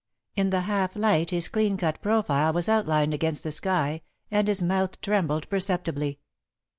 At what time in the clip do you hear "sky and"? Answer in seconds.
3.51-4.47